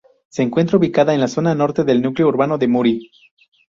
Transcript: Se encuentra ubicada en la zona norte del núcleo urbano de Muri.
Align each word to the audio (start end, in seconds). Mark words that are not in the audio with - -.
Se 0.29 0.41
encuentra 0.41 0.79
ubicada 0.79 1.13
en 1.13 1.19
la 1.21 1.27
zona 1.27 1.53
norte 1.53 1.83
del 1.83 2.01
núcleo 2.01 2.27
urbano 2.27 2.57
de 2.57 2.67
Muri. 2.67 3.11